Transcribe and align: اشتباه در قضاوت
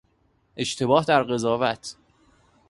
اشتباه 0.57 1.05
در 1.05 1.23
قضاوت 1.23 1.95